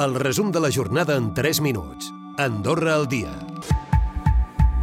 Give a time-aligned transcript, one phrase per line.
[0.00, 2.10] El resum de la jornada en 3 minuts.
[2.38, 3.28] Andorra al dia.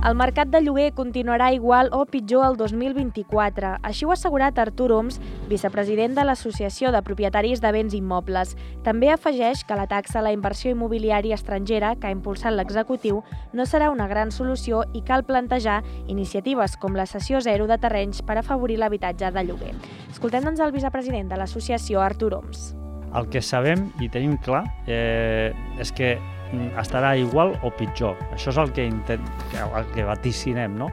[0.06, 3.72] El mercat de lloguer continuarà igual o pitjor el 2024.
[3.82, 5.18] Així ho ha assegurat Artur Oms,
[5.50, 8.54] vicepresident de l'Associació de Propietaris de Béns Immobles.
[8.86, 13.24] També afegeix que la taxa a la inversió immobiliària estrangera que ha impulsat l'executiu
[13.58, 18.22] no serà una gran solució i cal plantejar iniciatives com la cessió zero de terrenys
[18.22, 19.74] per afavorir l'habitatge de lloguer.
[20.12, 22.76] Escoltem doncs el vicepresident de l'associació, Artur Oms.
[23.16, 26.18] El que sabem i tenim clar eh, és que
[26.52, 28.16] Mm, estarà igual o pitjor.
[28.32, 29.24] Això és el que, intent,
[29.58, 30.78] el que vaticinem.
[30.80, 30.90] No?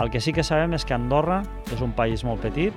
[0.00, 2.72] El que sí que sabem és que Andorra és un país molt petit,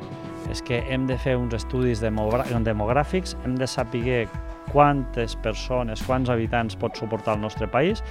[0.52, 4.28] és que hem de fer uns estudis demogràfics, hem de saber
[4.74, 8.04] quantes persones, quants habitants pot suportar el nostre país.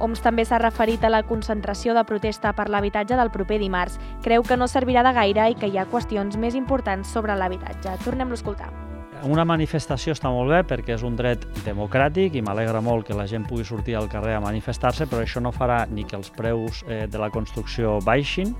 [0.00, 4.00] OMS també s'ha referit a la concentració de protesta per l'habitatge del proper dimarts.
[4.24, 8.00] Creu que no servirà de gaire i que hi ha qüestions més importants sobre l'habitatge.
[8.06, 8.89] Tornem-lo a escoltar.
[9.28, 13.26] Una manifestació està molt bé perquè és un dret democràtic i m'alegra molt que la
[13.28, 16.80] gent pugui sortir al carrer a manifestar-se, però això no farà ni que els preus
[16.88, 18.54] eh, de la construcció baixin,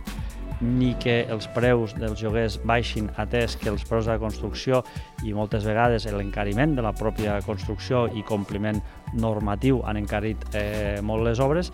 [0.61, 4.83] ni que els preus dels lloguers baixin atès que els preus de la construcció
[5.25, 8.83] i moltes vegades l'encariment de la pròpia construcció i compliment
[9.17, 11.73] normatiu han encarit eh, molt les obres,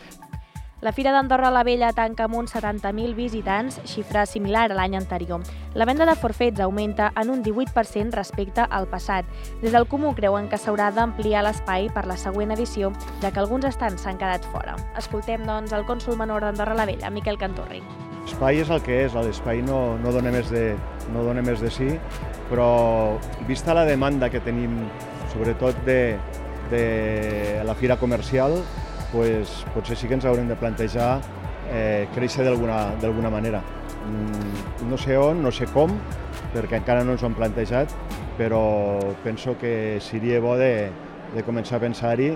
[0.82, 5.40] la Fira d'Andorra la Vella tanca amb uns 70.000 visitants, xifra similar a l'any anterior.
[5.74, 9.24] La venda de forfets augmenta en un 18% respecte al passat.
[9.62, 13.64] Des del Comú creuen que s'haurà d'ampliar l'espai per la següent edició, ja que alguns
[13.64, 14.76] estants s'han quedat fora.
[15.00, 17.80] Escoltem, doncs, el cònsul menor d'Andorra la Vella, Miquel Cantorri.
[18.26, 20.74] L'espai és el que és, l'espai no, no, dona més de,
[21.14, 21.94] no dona més de sí,
[22.50, 23.16] però
[23.48, 24.82] vista la demanda que tenim,
[25.32, 26.18] sobretot de,
[26.68, 28.60] de la fira comercial,
[29.12, 31.20] pues, potser sí que ens haurem de plantejar
[31.70, 33.62] eh, créixer d'alguna manera.
[34.06, 35.94] Mm, no sé on, no sé com,
[36.54, 37.92] perquè encara no ens ho han plantejat,
[38.36, 38.60] però
[39.24, 40.90] penso que seria bo de,
[41.34, 42.34] de començar a pensar-hi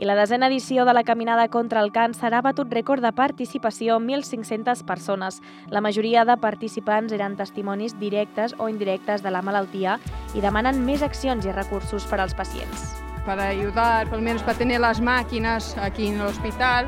[0.00, 3.98] i la desena edició de la Caminada contra el Càncer ha batut rècord de participació
[4.00, 5.42] amb 1.500 persones.
[5.68, 9.98] La majoria de participants eren testimonis directes o indirectes de la malaltia
[10.32, 13.09] i demanen més accions i recursos per als pacients.
[13.24, 16.86] Para ayudar, por lo menos para tener las máquinas aquí en el hospital,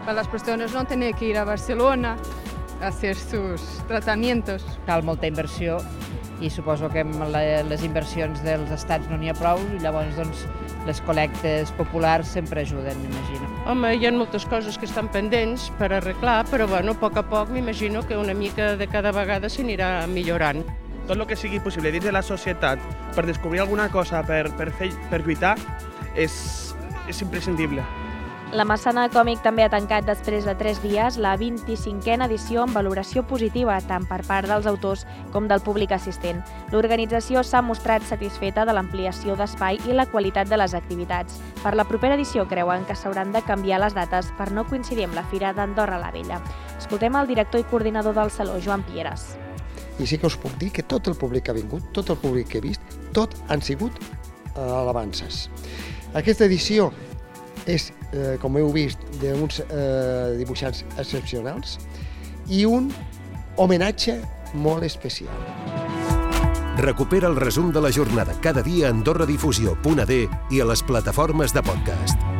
[0.00, 2.16] para las persones no tener que ir a Barcelona
[2.82, 4.64] a hacer sus tratamientos.
[4.86, 5.78] Cal molta inversió
[6.42, 7.22] i suposo que amb
[7.70, 10.44] les inversions dels estats no n'hi ha prou, i llavors doncs,
[10.88, 13.46] les col·lectes populars sempre ajuden, m'imagino.
[13.70, 17.22] Home, hi ha moltes coses que estan pendents per arreglar, però bueno, a poc a
[17.22, 20.64] poc m'imagino que una mica de cada vegada s'anirà millorant
[21.06, 22.82] tot el que sigui possible dins de la societat
[23.16, 25.56] per descobrir alguna cosa, per, per, fer, per lluitar,
[26.14, 26.74] és,
[27.08, 27.84] és imprescindible.
[28.52, 33.22] La Massana Còmic també ha tancat després de 3 dies la 25a edició amb valoració
[33.24, 36.42] positiva tant per part dels autors com del públic assistent.
[36.68, 41.40] L'organització s'ha mostrat satisfeta de l'ampliació d'espai i la qualitat de les activitats.
[41.62, 45.16] Per la propera edició creuen que s'hauran de canviar les dates per no coincidir amb
[45.16, 46.42] la Fira d'Andorra la Vella.
[46.76, 49.32] Escoltem el director i coordinador del Saló, Joan Pieres
[50.00, 52.18] i sí que us puc dir que tot el públic que ha vingut, tot el
[52.20, 52.82] públic que he vist,
[53.12, 55.48] tot han sigut eh, alabances.
[56.18, 56.90] Aquesta edició
[57.66, 61.78] és, eh, com heu vist, d'uns eh, dibuixants excepcionals
[62.48, 62.90] i un
[63.56, 64.18] homenatge
[64.54, 65.32] molt especial.
[66.80, 70.20] Recupera el resum de la jornada cada dia a AndorraDifusió.d
[70.50, 72.31] i a les plataformes de podcast.